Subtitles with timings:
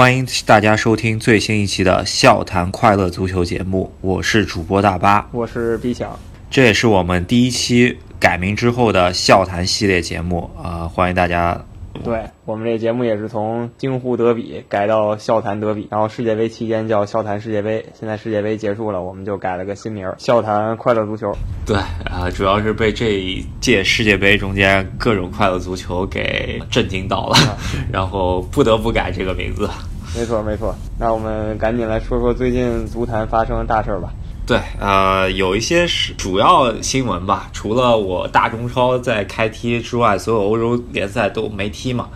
[0.00, 6.18] 欢迎大家收听最新一期的《笑谈快乐足球》节目，我是主播大巴，我是 B 强，
[6.50, 11.62] 这也是我们第一期改名之后的笑谈系列节目啊、欢迎大家。
[12.02, 21.30] 对我们这节目也是从京沪德比改到笑谈德比，然后世界杯期间叫笑谈世界杯，现在世界杯结束了，我们就改了个新名儿，笑谈快乐足球。
[21.66, 27.36] 对啊、主要是被这一届世界杯中间各种快乐足球给震惊到了，
[27.92, 29.68] 然后不得不改这个名字。
[30.16, 34.12] 没错没错，那我们赶紧来说说最近足坛发生的大事儿吧。
[34.46, 42.08] 对，呃，有一些是主要新闻吧，除了我大中超在开踢之外，所有欧洲联赛都没踢嘛。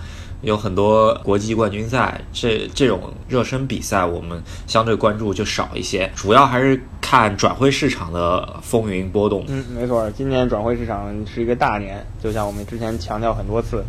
[0.42, 9.44] 有很多国际冠军赛，这这种热身比赛我们相对关注就少一些，主要还是看转会市场的风云波动。
[9.48, 13.82] 嗯，没错，今年转会市场是一个大年，就像我们之前强调很多次，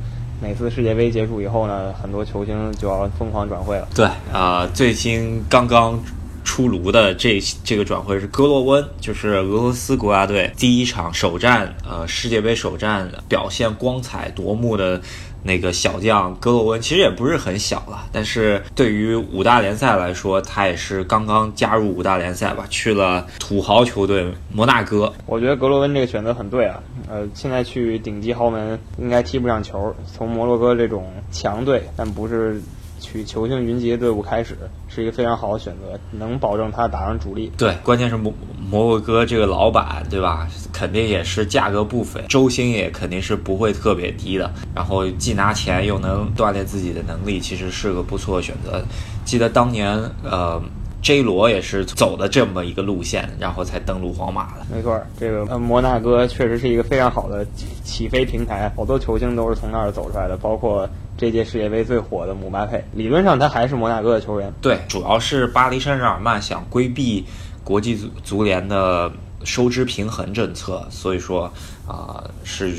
[0.46, 3.88] 每次世界杯结束以后呢，很多球星就要疯狂转会了。
[3.96, 6.00] 对，啊，最新刚刚
[6.44, 15.02] 出炉的这这个转会是戈洛温，就是俄罗斯国家队第一场首战，呃，世界杯首战表现光彩夺目的
[15.48, 25.14] 那个小将格罗温，其实也不是很小了，但是对于五大联赛来说，他也是刚刚加入五大联赛吧，去了土豪球队摩纳哥。
[25.28, 32.60] 我觉得格罗温这个选择很对啊，呃，现在去顶级豪门应该踢不上球，从摩洛哥这种强队，但不是
[33.06, 37.52] 取球星云集的队伍开始，是一个非常好的选择，能保证他打上主力。
[37.56, 38.34] 对，关键是摩
[38.68, 40.48] 摩洛哥这个老板，对吧？
[40.74, 44.52] 肯定也是价格不菲，周薪也肯定是不会特别低的。
[44.74, 48.84] 然后既拿钱又能锻炼自己的能力，其实是个不错的选择。
[49.24, 50.62] 记得当年，呃
[51.02, 54.66] ，J 罗也是走的这么一个路线，然后才登陆皇马的。
[54.74, 62.84] 没错，这个呃摩纳哥确实是一个非常好的起起飞平台，好多球星都是从那儿走出来的，包括这届世界杯最火的姆巴佩。
[62.94, 67.26] 理论上他还是摩纳哥的球员，对，主要是巴黎圣日耳曼想规避
[67.64, 69.12] 国际足足联的
[69.44, 71.52] 收支平衡政策，所以说
[71.88, 72.74] 啊、是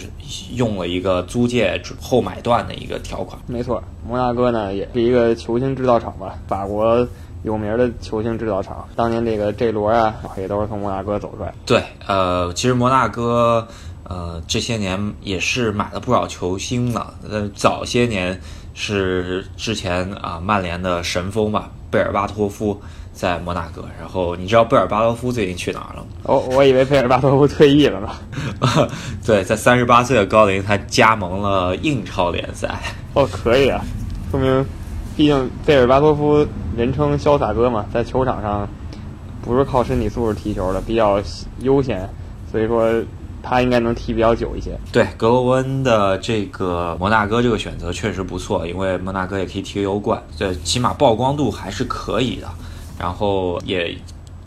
[0.55, 3.41] 用了一个租借后买断的一个条款。
[3.47, 7.07] 没错，摩纳哥呢也是一个球星制造厂吧，法国
[7.45, 8.89] 有名的球星制造厂。
[8.97, 11.55] 当年这个 J 罗啊，也都是从摩纳哥走出来。
[11.65, 13.69] 对，呃，其实摩纳哥，
[14.09, 17.15] 呃，这些年也是买了不少球星了。
[17.29, 18.41] 呃，早些年
[18.75, 22.81] 是之前啊、曼联的神锋吧，贝尔巴托夫
[23.13, 23.85] 在摩纳哥。
[23.99, 26.07] 然后你知道贝尔巴托夫最近去哪儿了吗？
[26.25, 28.89] 哦，我以为贝尔巴托夫退役了呢。
[29.25, 32.79] 对，在三十八岁的高龄，他加盟了英超联赛。
[33.15, 33.83] 哦，可以啊，
[34.31, 34.65] 说明，
[35.17, 36.47] 毕竟贝尔巴托夫
[36.77, 38.69] 人称潇洒哥嘛，在球场上
[39.43, 41.21] 不是靠身体素质踢球的，比较
[41.61, 42.09] 悠闲，
[42.53, 42.93] 所以说
[43.49, 44.77] 他应该能踢比较久一些。
[44.91, 52.49] 对，格罗温的这个摩纳哥这个选择确实不错，因为摩纳哥也可以踢欧冠，这，起码曝光度还是可以的，
[52.99, 53.97] 然后也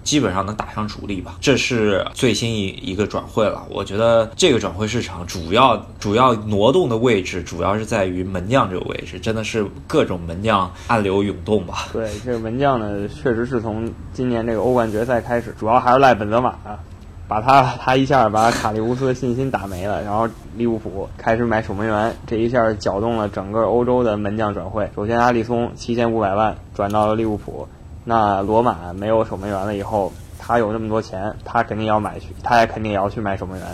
[0.04, 1.38] 基本上能打上主力吧。
[1.40, 11.88] 这是最新一一个转会了，我觉得这个转会市场主要主要挪动的位置，主要是在于门将这个位置，真的是各种门将暗流涌动吧。
[11.94, 16.80] 对，这个门将呢，确实是从今年这个欧冠决赛开始，主要还是赖本泽马啊，
[17.30, 24.90] 把他 他一下把卡利乌斯的信心打没了，然后利物浦开始买守门员，这一下搅动了整个欧洲的门将转会。
[24.96, 27.68] 首先，阿里松七千五百万转到了利物浦，
[28.04, 33.68] 那罗马没有守门员了以后，他有那么多钱，他肯定要买去，他也肯定也要去买守门员。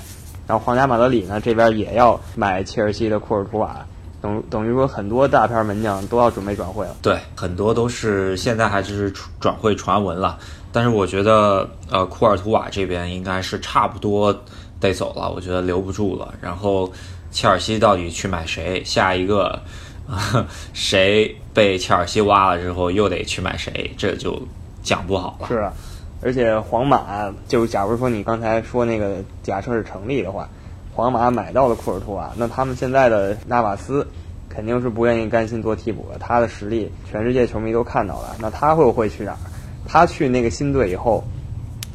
[0.46, 3.84] 然后皇家马德里呢这边也要买切尔西的库尔图瓦，
[4.22, 6.96] 等等于说很多大牌门将都要准备转会了。
[7.02, 10.38] 对，很多都是现在还只是转会传闻了，
[10.76, 14.38] 但是我觉得呃库尔图瓦这边应该是差不多
[14.78, 16.34] 得走了，我觉得留不住了。
[16.42, 16.92] 然后
[17.32, 18.84] 切尔西到底去买谁？
[18.84, 19.58] 下一个、
[20.06, 23.90] 呃、 谁被切尔西挖了之后又得去买谁？
[23.98, 24.38] 这就
[24.84, 25.48] 讲不好了。
[25.48, 25.72] 是啊，
[26.22, 30.50] 而且皇马就假如说你刚才说那个假设是成立的话，
[30.94, 34.06] 皇马买到了库尔图瓦，那他们现在的纳瓦斯
[34.50, 36.18] 肯定是不愿意甘心做替补了。
[36.20, 38.36] 他的实力，全世界球迷都看到了。
[38.40, 39.38] 那他会不会去哪儿？
[39.96, 41.24] 他去那个新队以后，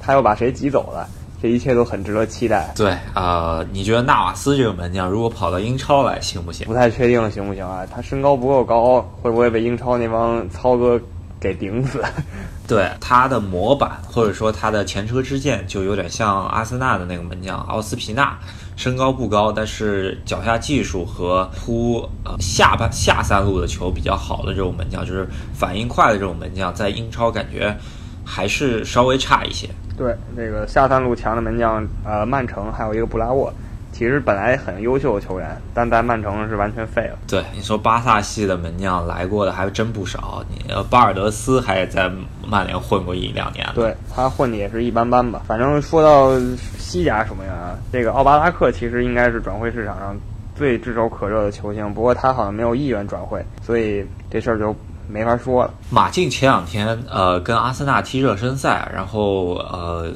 [0.00, 1.06] 他又把谁挤走了？
[1.42, 2.72] 这一切都很值得期待。
[2.74, 6.66] 对，呃，你觉得纳瓦斯这个门将如果跑到英超来行不行？
[6.66, 7.86] 不太确定行不行啊？
[7.94, 10.98] 他身高不够高，会不会被英超那帮操哥
[11.38, 12.02] 给顶死？
[12.66, 18.38] 对他的模板或者说他的前车之鉴，就有点像阿森纳的那个门将奥斯皮纳，
[18.80, 27.76] 身高不高，但是脚下技术和扑呃下半下三路的球比较好的这种门将，就是反应快的这种门将，在英超感觉
[28.24, 29.68] 还是稍微差一些。
[29.98, 33.52] 对，那个下三路强的门将，呃，曼城还有一个布拉沃，
[34.00, 37.18] 其其实本来很优秀的球员，但在曼城是完全废了。
[37.28, 42.10] 对，你说巴萨系的门将来过的还真不少，你巴尔德斯还在
[42.44, 43.64] 曼联混过一两年。
[43.74, 45.42] 对他混的也是一般般吧。
[45.46, 46.30] 反正说到
[46.78, 50.16] 西甲守门员啊，这个奥巴拉克其实应该是转会市场上
[50.56, 54.74] 最炙手可热的球星，不过他好像没有意愿转会，所以这事儿就
[55.08, 55.74] 没法说了。
[55.90, 60.10] 马竞前两天呃跟阿森纳踢热身赛，然后呃。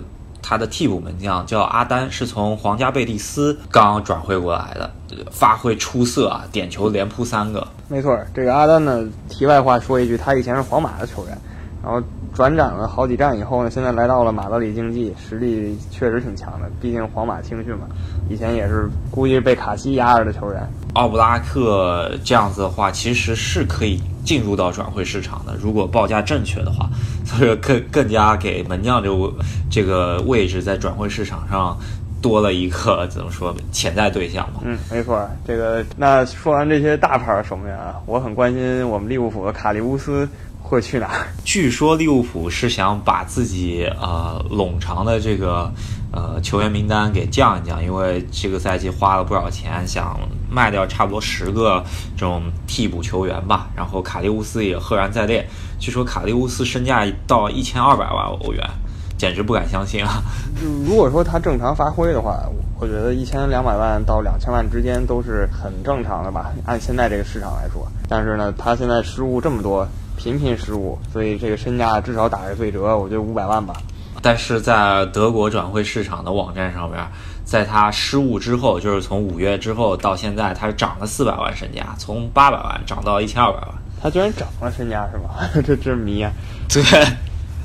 [0.46, 4.90] 他的替补门将叫阿丹，是从皇家贝蒂斯刚转会过来的，
[5.30, 7.66] 发挥出色啊，点球连扑三个。
[7.88, 11.38] 没错，这个阿丹呢，题外话说一句，他以前是皇马的球员，
[11.82, 11.98] 然后
[12.34, 16.70] 转战了好几站以后呢，现在来到了马德里竞技，实力确实挺强的。
[16.78, 17.86] 毕竟皇马青训嘛，
[18.28, 20.68] 以前也是估计是被卡西压着的球员。
[20.92, 26.88] 奥布拉克这样子的话，其实是可以进入到转会市场的，如果报价正确的话，
[27.24, 29.32] 所以更更加给门将这个
[29.70, 31.76] 这个位置在转会市场上
[32.22, 34.60] 多了一个怎么说潜在对象嘛？
[34.64, 35.28] 嗯，没错。
[35.46, 40.28] 这个那说完这些大牌守门员啊，我很关心我们利物浦的卡利乌斯
[40.60, 41.26] 会去哪儿？
[41.44, 45.70] 据说利物浦是想把自己呃冗长的这个
[46.12, 50.18] 呃球员名单给降一降，因为这个赛季花了不少钱，想。
[50.54, 51.82] 卖掉差不多十个
[52.16, 55.44] 这种替补球员吧，然后卡利乌斯也赫然在列。
[55.80, 58.62] 据说卡利乌斯身价到一千二百万欧元，
[59.18, 60.22] 简直不敢相信啊！
[60.86, 62.48] 如果说他正常发挥的话，
[62.78, 67.86] 我觉得一千两百万到两千万之间都是很正常的吧，按现在这个市场来说。
[68.08, 69.86] 但是呢，他现在失误这么多，
[70.16, 73.74] 频频失误，所以这个身价至少打个对折，我觉得五百万吧。
[74.24, 77.06] 但是在德国转会市场的网站上边。
[77.44, 83.68] 在他失误之后，就是从五月之后到现在，他是涨了四百万身价，从八百万涨到一千二百万。
[84.02, 85.46] 他居然涨了身价是吗？
[85.62, 86.32] 这真迷啊！
[86.70, 86.82] 对，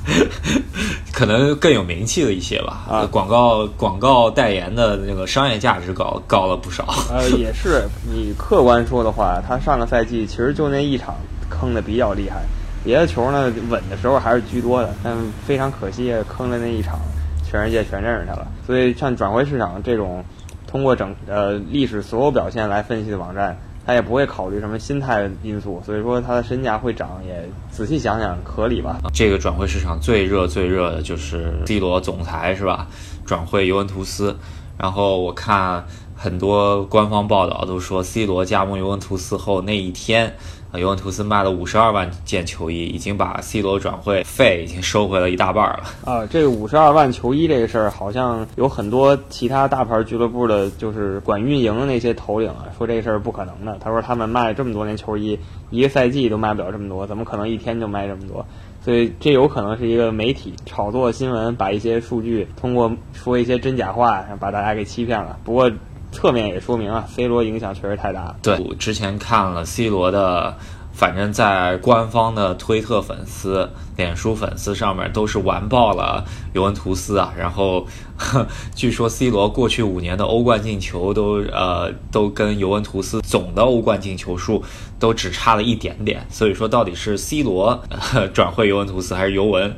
[1.14, 2.84] 可能更有名气了一些吧。
[2.90, 6.86] 啊，广告广告代言的那个商业价值高高了不少。
[7.10, 11.14] 呃，也是，你客观说的话，他上个赛季其实就那一场
[11.48, 12.42] 坑的比较厉害，
[12.84, 15.16] 别的球呢稳的时候还是居多的，但
[15.46, 16.98] 非常可惜坑的那一场。
[17.42, 20.24] 全世界全认识他了，所以像转会市场这种
[20.68, 29.00] 通过整呃历史所有表现来分析的网站，他也不会考虑什么心态因素，所以说他的身价会涨，也仔细想想合理吧。
[29.12, 32.86] 这个转会市场最热最热的就是 C 罗总裁是吧？
[33.26, 34.36] 转会尤文图斯，
[34.78, 35.84] 然后我看
[36.14, 40.36] 很多官方报道都说 C 罗加盟尤文图斯后那一天。
[40.78, 45.84] 尤文图斯卖了五十二万件球衣，已经把 C 罗转会费已经收回了一大半了。
[46.04, 53.76] 啊，这五十二万球衣这个事儿，好像有很多其他大牌俱乐部的，就是管运营的那些头领啊，说这事儿不可能的。
[53.80, 55.36] 他说他们卖这么多年球衣，
[55.70, 58.46] 一个赛季都卖不了这么多，怎么可能一天就卖这么多？
[58.82, 65.36] 所以这有可能是一个媒体炒作新闻，把一些数据通过说一些真假话，把大家给欺骗了。
[65.42, 65.70] 不过。
[66.12, 68.34] 侧面也说明啊，C 罗影响确实太大。
[68.42, 70.56] 对，之前看了 C 罗的，
[70.92, 77.32] 反正在官方的推特粉丝、脸书粉丝上面都是完爆了尤文图斯啊。
[77.38, 77.86] 然后，
[78.74, 84.62] 据说 C 罗过去五年的欧冠进球都呃都跟尤文图斯总的欧冠进球数
[84.98, 86.26] 都只差了一点点。
[86.28, 87.80] 所以说，到底是 C 罗
[88.34, 89.74] 转会尤文图斯，还是尤文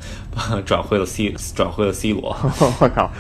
[0.65, 2.35] 转会了 C 转会了 C 罗？
[2.81, 3.11] 我靠，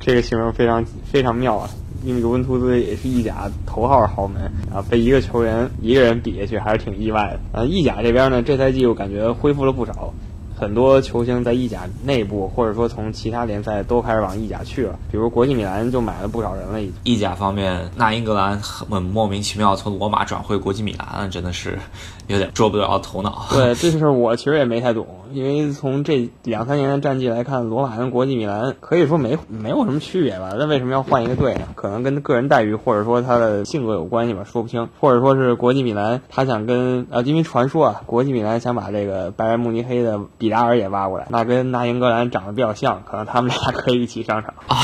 [0.00, 1.70] 这个形容非常非常妙啊！
[2.04, 7.64] 因为尤文图斯也是意甲头号豪门啊，被一个球员一个人比下去还是挺意外的啊。
[7.64, 10.12] 意甲这边呢，这赛季我感觉恢复了不少。
[10.58, 14.98] 很多球星在意甲内部，或者说从其他联赛都开始往意甲去了。
[15.12, 16.80] 比如国际米兰就买了不少人了。
[17.04, 21.78] 意甲方面，那英格兰很莫名其妙从罗马转会国际米兰了，真的是
[22.26, 23.46] 有点捉不着头脑。
[23.50, 30.54] 对，这事我其实也没太懂，因为从这两三年的战绩来看，罗马跟国际米兰可以说没没有什么区别吧？
[30.58, 31.68] 那为什么要换一个队呢？
[31.74, 34.88] 可能跟个人待遇或者说他的性格有关系吧，说不清。
[35.00, 40.18] 或者说是国际米兰他想跟呃，因为传说啊，国际米兰想把这个拜仁慕尼黑的。
[40.46, 44.78] 比达尔也挖过来，那跟那英格兰长得比较像，可能他们俩可以一起上场 啊。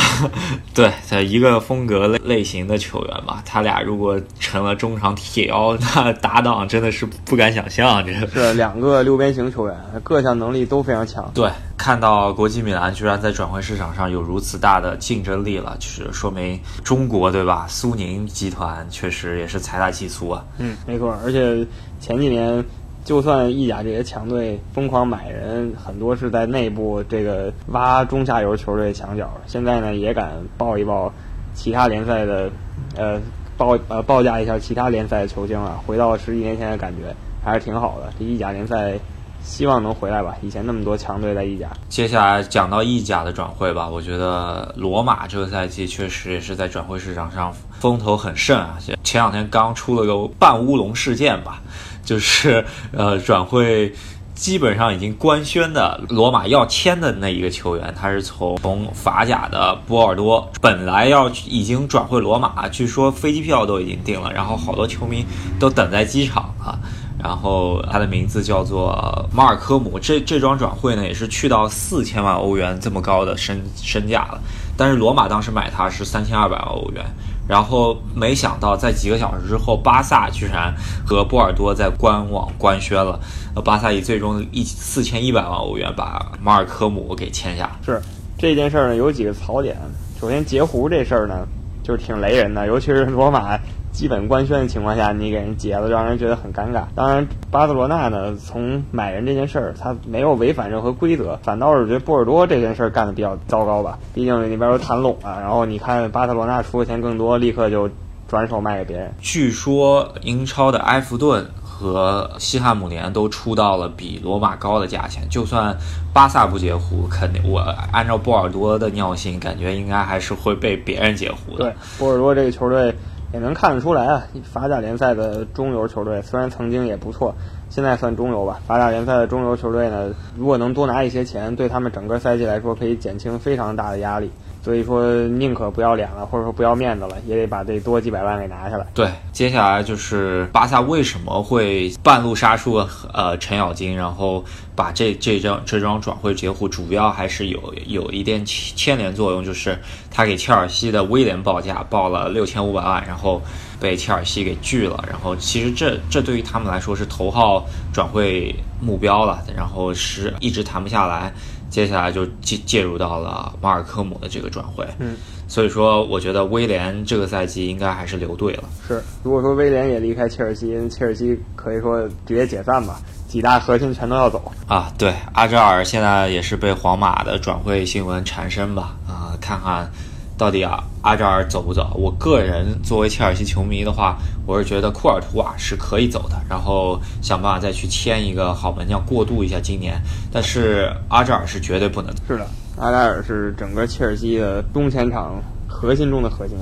[0.75, 8.05] 对，在一个风格类类型的球员吧，他俩如果成了中场铁腰， 那搭档真的是不敢想象。
[8.05, 11.31] 这是两个六边形球员，各项能力都非常强。
[11.33, 17.67] 对，看到国际米兰居然在转会市场上有如此大的竞争力了，就是说明中国对吧？
[17.69, 20.45] 苏宁集团确实也是财大气粗啊。
[20.59, 21.65] 嗯，没错，而且
[22.01, 22.65] 前几年。
[23.05, 29.29] 就算意甲这些强队疯狂买人，很多是在内部这个挖中下游球队墙角。
[29.47, 31.13] 现在呢，也敢报一报
[31.53, 32.51] 其他联赛的，
[32.97, 33.21] 呃，
[33.57, 38.13] 报呃报价一下其他联赛的球星啊，回到十几年前的感觉还是挺好的。
[38.19, 38.95] 这意甲联赛
[39.43, 40.37] 希望能回来吧。
[40.41, 41.69] 以前那么多强队在意甲。
[41.89, 48.79] 接下来讲到意甲的转会吧，我觉得罗马这个赛季确实也是在转会市场上风头很盛啊。
[49.03, 51.61] 前两天刚出了个半乌龙事件吧，
[52.05, 53.93] 就是呃转会。
[54.35, 65.25] 基本上已经官宣的罗马要签的那一个球员，他是从从法甲的波尔多，本来要已经转会罗马，据说飞机票都已经订了，然后好多球迷
[65.61, 66.77] 都等在机场了。
[67.23, 74.41] 然后他的名字叫做马尔科姆，这这桩转会呢也是去到四千万欧元这么高的身身价了，
[74.77, 77.05] 但是罗马当时买他是三千二百万欧元。
[77.49, 80.73] 然后没想到，在几个小时之后，巴萨居然
[81.05, 83.19] 和波尔多在官网官宣了。
[83.55, 87.71] 呃，巴萨以最终一四千一百万欧元把马尔科姆给签下。
[87.85, 88.01] 是
[88.39, 89.77] 这件事儿呢，有几个槽点。
[90.21, 91.47] 首先，截胡这事儿呢，
[91.83, 93.59] 就是挺雷人的，尤其是罗马。
[93.93, 96.85] 基本官宣的情况下，你给人结了，让人觉得很尴尬。
[96.95, 103.99] 当然，巴塞罗那呢，从买人这件事儿，他没有违反任何规则，反倒是觉得波尔多这件事儿干的比较糟糕吧。
[104.15, 107.89] 毕竟那边都谈拢了，然后你看巴塞罗那出的钱更多，立刻就
[108.27, 109.13] 转手卖给别人。
[109.21, 115.77] 据说英超的埃弗顿和西汉姆联都出到了比罗马高的价钱，就算
[116.15, 117.61] 巴萨不截胡，肯定我
[117.93, 121.65] 按照波尔多的尿性，感觉应该还是会被别人截胡的。
[121.65, 122.95] 对，波尔多这个球队。
[123.33, 127.35] 也能看得出来啊，法甲联赛的中游球队虽然曾经也不错，
[127.71, 128.61] 现在算中游吧。
[128.67, 134.31] 法甲联赛的中游球队呢，如果能多拿一些钱，对他们整个赛季来说可以减轻非常大的压力。
[134.65, 138.87] 所以说，宁可不要脸了，或者说不要面子了，也得把这多几百万给拿下来。
[138.95, 142.75] 对，接下来就是巴萨为什么会半路杀出
[143.13, 144.45] 呃程咬金，然后
[144.77, 149.77] 把这这张这张转会截胡，主要还是有有一点牵连作用，就是
[150.13, 153.43] 他给切尔西的威廉报价报了六千五百万，然后
[153.81, 155.05] 被切尔西给拒了。
[155.11, 161.33] 然后其实这这对于他们来说是头号转会目标了，然后是一直谈不下来。
[161.73, 165.17] 接下来就介介入到了马尔科姆的这个转会，嗯，
[165.49, 168.65] 所以说我觉得威廉这个赛季应该还是留队了。
[168.87, 174.93] 是，如果说威廉也离开切尔西，切尔西可以说直接解散吧，几大核心全都要走啊。
[174.99, 178.95] 对，阿扎尔现在也是被皇马的转会新闻缠身吧？
[179.09, 179.91] 啊，看看。
[180.39, 181.93] 到底啊，阿扎尔走不走？
[181.95, 190.03] 我个人作为切尔西球迷的话，我是觉得库尔图瓦是可以走的，然后想办法再去签一个好门将过渡一下今年。
[190.33, 192.13] 但是阿扎尔是绝对不能。
[192.27, 192.47] 是的，
[192.77, 196.57] 阿扎尔是整个切尔西的中前场核心中的核心，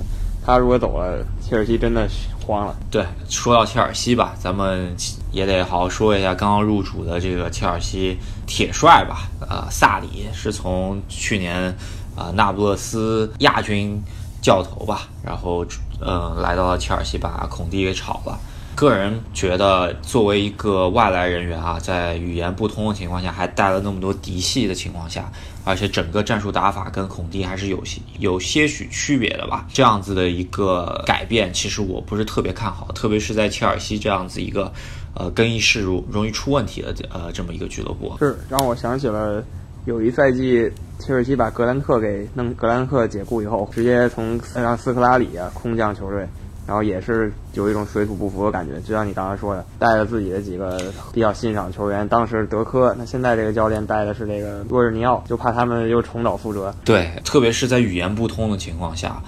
[0.44, 2.06] 他如果走了，切尔西真的
[2.44, 2.76] 慌了。
[2.90, 4.94] 对，说到切尔西吧，咱们
[5.32, 11.74] 也得好好说一下刚刚入主的这个切尔西铁帅吧，呃，萨里是从去年。
[12.20, 13.98] 啊，那不勒斯亚军
[14.42, 15.64] 教头吧，然后
[16.00, 18.38] 嗯，来到了切尔西，把孔蒂给炒了。
[18.76, 25.30] 个人觉得，作为一个外来人员啊，在语言不通的情况下，还带了那么多嫡系的情况下，
[25.64, 29.66] 而且整个战术打法跟孔蒂还是有些有些许区别的吧。
[29.72, 34.72] 这样子的一个改变，其实我不是特别看好，特别是在切尔西这样子一个
[35.14, 38.14] 呃更衣室容容易出问题的呃这么一个俱乐部。
[38.18, 39.42] 是让我想起了。
[39.86, 40.70] 有一赛季，
[41.00, 46.28] 切尔西把格兰特给弄，格兰特解雇以后，直接从让斯科拉里空降球队，
[46.66, 48.78] 然后也是有一种水土不服的感觉。
[48.83, 50.80] 就像你刚才说的，带着自己的几个
[51.12, 56.73] 比较欣赏球员，当时德科，那现在这个教练带的是这个洛日尼奥，就怕他们又重蹈覆辙。
[56.85, 59.21] 对，特别是在语言不通的情况下，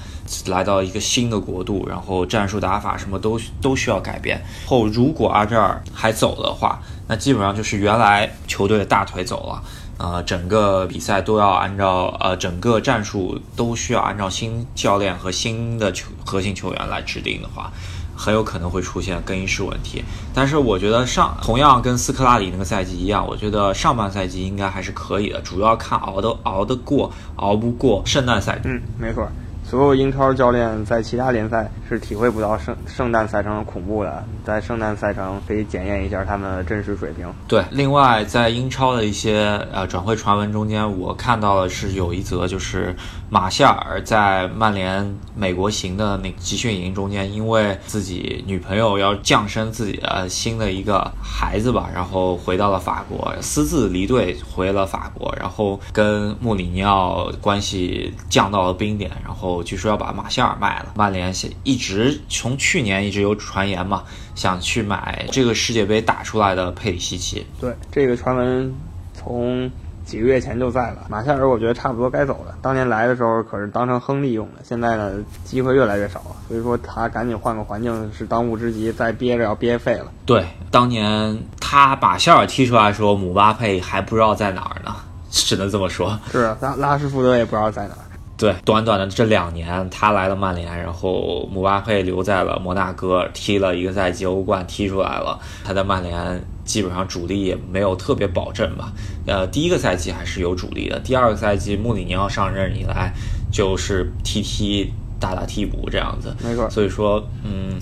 [0.47, 4.41] 来到一个新的国度，然后战术打法什么都都需要改变。
[4.67, 9.63] 后如果阿扎尔还走的话，那基本上就是原来球队的大腿走了。
[9.99, 17.71] 呃，整个比赛都要按照呃，整个战术都需要按照新教练和新的球核心球员来制定的话，
[18.17, 20.03] 很有可能会出现更衣室问题。
[20.35, 28.61] 但是我觉得上同样跟斯科拉里那个赛季一样，我觉得上半赛季应该还是可以的，主要看熬得熬得过，熬不过圣诞赛。
[28.65, 29.29] 嗯，没错。
[29.73, 37.27] 所有英超教练在其他联赛是体会不到圣圣诞赛程的恐怖的，在圣诞赛程可以检验一下他们的真实水平。
[37.49, 42.95] 对，另外在英超的一些呃转会传闻中间，我看到的是有一则，就是
[43.31, 59.62] 马夏尔在曼联美国行的那集训营中间，因为自己女朋友要降生自己的新的一个孩子吧，然后回到了法国，私自离队回了法国，然后跟穆里尼奥关系降到了冰点，然后。
[59.63, 64.03] 据说要把马夏尔卖了，曼联一直从去年一直有传言嘛，
[64.35, 67.47] 想去买这个世界杯打出来的佩里西奇。
[67.61, 68.75] 对，这个传闻
[69.15, 69.71] 从
[70.05, 71.07] 几个月前就在了。
[71.09, 75.13] 马夏尔我觉得差不多该走了，当年来的时候可是当成亨利用的，现在呢
[75.45, 80.07] 机会越来越少了，所以说他赶紧换个环境是当务之急，再憋着要憋废了。
[80.27, 81.39] 对，当年。
[81.75, 84.95] 他把夏尔踢出来的时候，姆巴佩还不知道在哪儿呢，
[85.31, 86.21] 只能这么说。
[86.31, 88.05] 是拉拉什福德也不知道在哪儿。
[88.43, 95.39] 对，短短的这两年，他来了曼联，然后姆巴佩留在了摩纳哥，踢了一个赛季欧冠，踢出来了。
[95.63, 98.93] 他在曼联基本上主力也没有特别保证吧。
[99.29, 103.13] 呃，第一个赛季还是有主力的，第二个赛季穆里尼奥上任以来
[103.53, 106.35] 就是踢踢打打替补这样子。
[106.43, 106.69] 没错。
[106.69, 107.79] 所以说，嗯，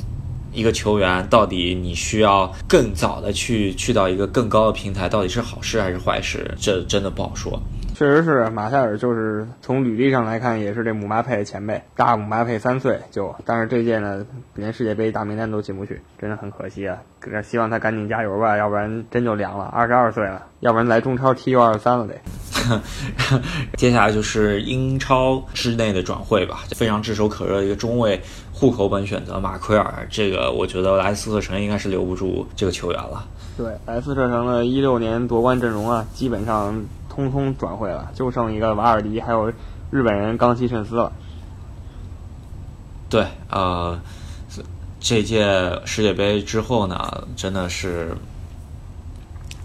[0.53, 7.59] 一个球员到底你需要更早的去去到一个更高的平台，到底是好事还是坏事，这真的不好说。
[8.01, 16.97] 确实是马塞尔，就是从履历上来看，也是这姆巴佩的前辈，大姆巴佩三岁就，但是这届呢，连世界杯大名单都进不去，真的很可惜啊！
[17.45, 19.67] 希望他赶紧加油吧，要不然真就凉了。
[19.67, 22.15] 二十二岁了，要不然来中超踢 U 二三了得。
[23.77, 28.19] 接下来就是英超之内的转会吧，非常炙手可热的一个中卫
[28.51, 33.27] 户口本选择马奎尔，这个我觉得莱斯特城应该是留不住这个球员了。
[33.59, 36.83] 对，莱斯特城的一六年夺冠阵容啊，基本上。
[37.21, 39.53] 通通转会了，就剩一个瓦尔迪，还有
[39.91, 41.13] 日本人冈崎慎司了。
[43.09, 43.99] 对，呃，
[45.01, 48.17] 这届世界杯之后呢，真的是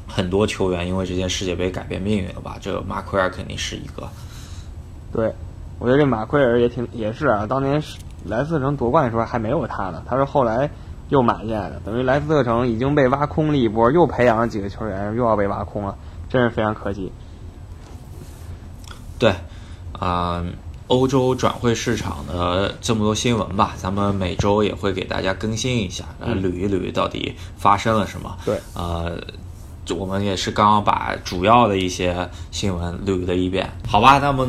[0.08, 2.58] 很多球员因为这届世界杯改变命运了吧？
[2.60, 4.08] 这个马奎尔肯定是一个。
[5.14, 5.34] 对，
[5.80, 7.82] 我觉得这马奎尔也挺也是啊，当年
[8.26, 10.70] 莱斯特城夺冠的时候还没有他呢，他是后来
[11.10, 15.96] 又买进来的，等于莱斯特城已经被挖空了一波，又培养了几个球员，又要被挖空了，
[16.28, 17.12] 真是非常可惜。
[19.18, 19.34] 对，
[19.94, 20.44] 啊，
[20.88, 28.38] 欧洲转会市场的这么多新闻吧，咱们每周也会给大家更新一下，来捋一捋到底发生了什么。
[28.46, 29.18] 对，呃，
[29.94, 34.20] 我们也是刚刚把主要的一些新闻捋了一遍，好吧？
[34.20, 34.48] 那么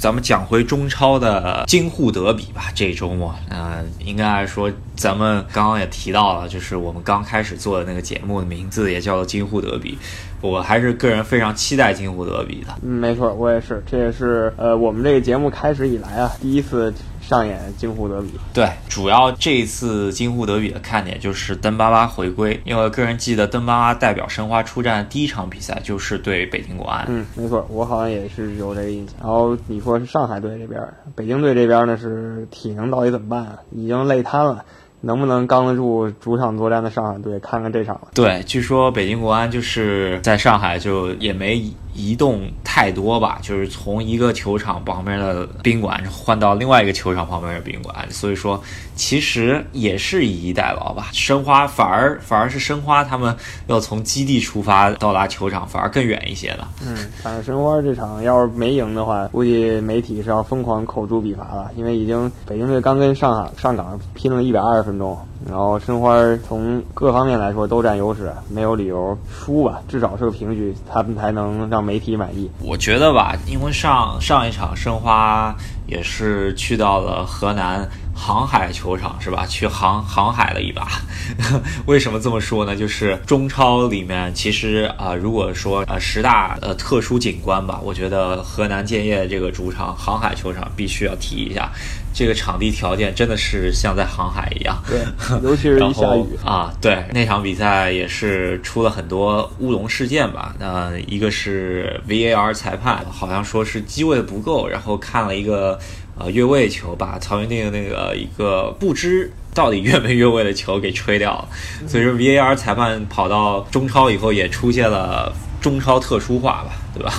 [0.00, 9.96] 咱们讲回中超的京沪德比吧，这周末，呃，应该来说，咱们刚刚也提到了，就是我们刚开始做的那个节目的名字也叫做京沪德比。
[10.40, 12.74] 我还是个人非常期待京沪德比的。
[12.82, 13.80] 嗯，没错，我也是。
[13.86, 16.92] 这也是呃，我们这个节目开始以来啊，第一次
[17.32, 18.28] 上演京沪德比。
[18.52, 27.06] 对，主要这一次京沪德比的看点就是登巴巴回归，因为个人记得登巴巴代表申花出战第一场比赛就是对北京国安。
[27.08, 29.14] 嗯，没错，我好像也是有这个印象。
[29.22, 30.78] 然后你说是上海队这边，
[31.16, 33.58] 北京队这边呢是体能到底怎么办啊？
[33.70, 34.62] 已经累瘫了。
[35.04, 37.36] 能不能刚得住主场作战的上海队？
[37.40, 38.08] 看看这场了。
[38.14, 41.60] 对，据说北京国安就是在上海就也没
[41.94, 48.62] 移动太多吧，就是从一个球场旁边的宾馆换到另外一个球场旁边的宾馆，所以说
[48.94, 51.08] 其实也是以逸待劳吧。
[51.12, 56.68] 申花反而反而是申花他们要从基地出发到达球场，反而更远一些了。
[56.82, 64.92] 嗯，反正申花这场要是没赢的话，估计媒体是要疯狂口诛笔伐了，因为已经北京队刚跟上海上港拼了一百二十分。
[64.92, 66.14] 钟，然后申花
[66.46, 69.80] 从各方面来说都占优势，没有理由输吧？
[69.88, 72.50] 至少是个平局，他们才能让媒体满意。
[72.60, 75.54] 我觉得吧，因为上上一场申花
[75.86, 77.86] 也是去到了河南
[78.22, 79.44] 航海球场，是吧？
[79.44, 80.86] 去航航海了一把。
[81.86, 82.76] 为什么这么说呢？
[82.76, 91.72] 就是中超里面，其实啊，如果说呃十大呃特殊景观吧，我觉得河南建业这个主场航海球场必须要提一下。
[92.14, 95.00] 这个场地条件真的是像在航海一样，对，
[95.42, 100.54] 尤其是一下雨啊，对，那场比赛也是出了很多乌龙事件吧。
[100.58, 105.78] 那一个是 VAR 裁判好像说是机位不够，然后看了一个
[106.22, 111.48] 呃越位球，把曹云定的那个一个不知到底越没越位的球给吹掉了。
[111.86, 117.12] 所以说 VAR 裁判跑到中超以后也出现了中超特殊化吧，对吧？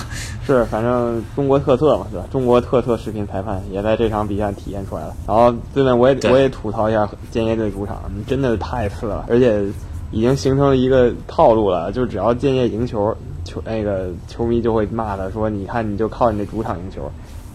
[0.46, 2.26] 是，反正中国特色嘛，对吧？
[2.30, 5.14] 中国特色视频裁判也在这场比赛体现出来了。
[5.26, 9.62] 然后对面我也我也吐槽一下建业队主场，真的太次了，而且
[10.10, 17.10] 已经形成了一个套路了，就只要建业赢球，球那个球迷就会骂他说：“你看，你就靠你的主场赢球。”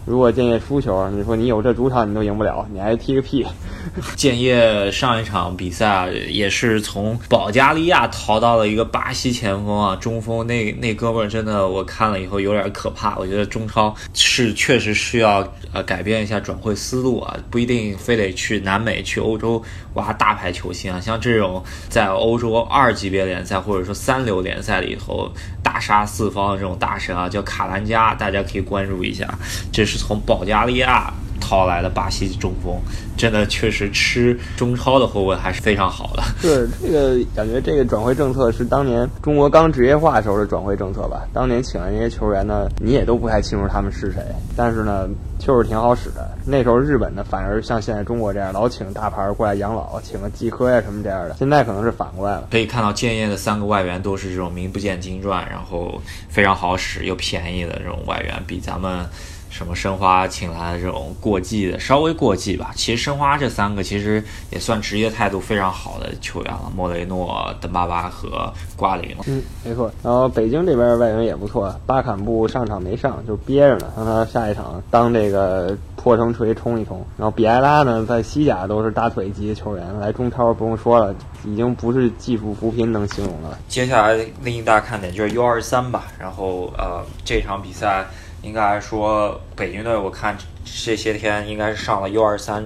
[0.10, 3.46] 如果建业输球，你说你有这主场你都赢不了，你还踢个屁！
[4.18, 13.20] 建业上一场比赛也是从保加利亚淘到了一个巴西前锋啊，中锋那那哥们儿真的我看了以后有点可怕。
[13.20, 19.62] 我觉得中超是确实需要呃改变一下转会思路啊，不一定非得去南美去欧洲
[19.94, 25.32] 挖大牌球星啊，像这种在欧洲二级别联赛或者说三流联赛里头
[25.72, 29.32] 大杀四方的这种大神啊，叫卡兰加，大家可以关注一下，
[29.72, 30.00] 这是。
[30.00, 32.76] 从保加利亚掏来的巴西中锋，
[33.18, 36.24] 真的确实吃中超的后卫还是非常好的。
[36.42, 41.28] 是这个感觉，这个转会政策是当年中国刚职业化时候的转会政策吧？
[41.34, 44.22] 当年请来那些球员呢，你也都不太清楚他们是谁，
[44.56, 46.30] 但是呢，就是挺好使的。
[46.46, 51.36] 那时候日本呢，反而像现在中国这样，老请大牌过来养老，请个季科呀什么这样的。
[51.38, 52.48] 现在可能是反过来了。
[52.52, 59.06] 可以看到建业的三个外援都是这种名不见经传，然后非常好使又便宜的这种外援，比咱们。
[59.50, 62.72] 什么申花请来的这种过季的，稍微过季吧。
[62.76, 69.16] 其实申花这三个其实也算职业态度非常好的球员了，莫雷诺、登巴巴和瓜林。
[69.26, 69.92] 嗯，没错。
[70.04, 77.04] 然后北京这边外援也不错，巴坎布上场没上，就憋着呢，让他下一场当这个破城锤冲一冲。
[77.18, 83.58] 然后比埃拉呢，在西甲都是大腿级的球员，来中超不用说了，已经不是技术扶贫能形容了。
[83.68, 86.04] 接下来另一大看点就是 U 二三吧。
[86.20, 88.06] 然后呃，这场比赛。
[88.42, 92.64] 应该说，北京队我看这些天应该是上了 U 二三，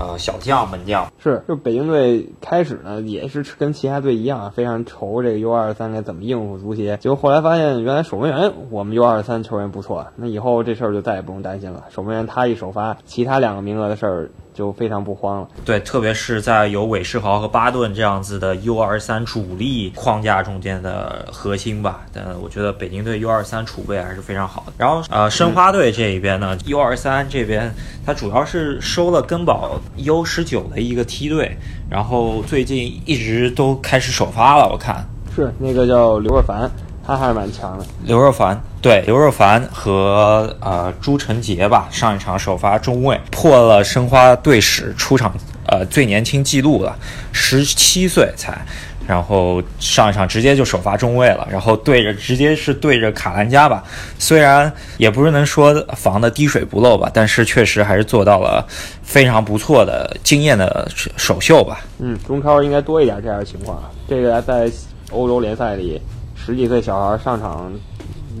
[0.00, 6.96] 呃，小将门将是，就北京队开始呢也是跟其他队一样，非常愁这个 U 二三该怎么应付足协。
[6.98, 11.84] 结果后来发现，原来守门员我们 U 二三球员不错，那以后这事儿就再也不用担心了。
[11.90, 14.30] 守门员他一首发，其他两个名额的事儿。
[14.56, 15.48] 就非常不慌了。
[15.64, 22.00] 对，特别是在有韦世豪和巴顿这样子的 U 二三主力框架中间的核心吧。
[22.12, 24.72] 但我觉得北京队 U 二三储备还是非常好的。
[24.78, 27.70] 然后呃，申花队这一边呢，U 二三这边
[28.04, 31.54] 他主要是收了根宝 U 十九的一个梯队，
[31.90, 34.66] 然后最近一直都开始首发了。
[34.72, 36.70] 我看是那个叫刘若凡。
[37.06, 45.32] 他还是蛮强的，刘若凡对刘若凡和呃朱晨杰吧，上一场首发中卫破了申花队史出场
[45.66, 46.96] 呃最年轻记录了，
[47.30, 48.58] 十七岁才，
[49.06, 53.84] 然后上一场直接就首发中卫了，然后对着直接是对着卡兰加吧，
[54.18, 58.66] 虽然也不是能说防的滴水不漏吧，但是确实还是做到了
[59.04, 61.84] 非常不错的惊艳的首秀吧。
[62.00, 64.68] 嗯，中超应该多一点这样的情况，这个在
[65.12, 66.02] 欧洲联赛里。
[66.46, 67.72] 十几岁小孩上场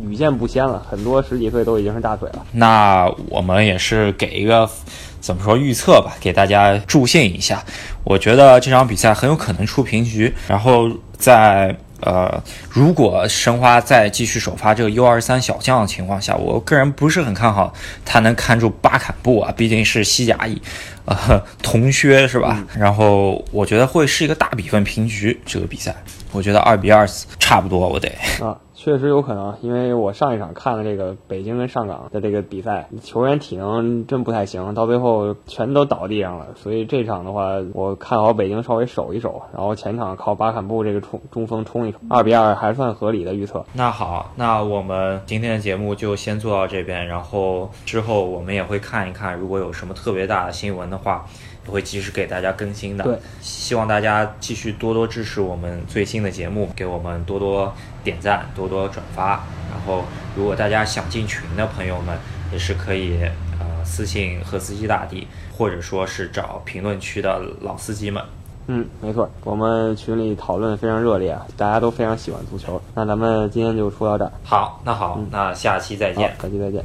[0.04, 2.46] 屡见不鲜了，很多十几岁都已经是大腿了。
[2.52, 4.70] 那我们也是给一个
[5.18, 7.60] 怎么说预测吧，给大家助兴一下。
[8.04, 10.32] 我觉得这场比赛很有可能出平局。
[10.46, 10.88] 然后
[11.18, 17.72] 在呃，如果申花再继续首发这个 U 二三小将的情况下，我个人不是很看好
[18.04, 20.60] 他能看住巴坎布啊，毕竟是西甲乙
[21.06, 22.64] 呃同靴是吧？
[22.76, 25.94] 然后我觉得会是一个大比分平局这个比赛。
[26.32, 28.08] 我觉得二比二差不多，我得
[28.44, 28.56] 啊。
[28.86, 36.46] 确实有可能，因为我上一场看了这个北京跟上港的这个比赛，球员体能真不太行，到最后全都倒地上了。
[36.54, 43.64] 所以这场的话，我看好北京稍微守一守，然后前场靠巴坎布这个冲中锋冲一冲，二比二还算合理的预测。
[43.72, 51.26] 那好，那我们今天的节目就先做到这边，然后之后我们也会看一看，如果有什么特别大的新闻的话。
[51.68, 57.74] 会及时给大家更新的，对，希望大家继续多多支持我们最新的节目，给我们多多
[58.06, 59.44] 点赞，多多转发。
[59.68, 60.04] 然后，
[60.36, 62.16] 如果大家想进群的朋友们，
[62.52, 63.18] 也是可以
[63.58, 68.22] 呃私信和司机大帝，或者说是找评论区的老司机们。
[68.68, 72.80] 嗯，没错，我们群里讨论非常热烈啊，大家都非常喜欢足球。
[72.94, 74.30] 那咱们今天就说到这儿。
[74.44, 76.84] 好，那好，那下期再见，下期再见。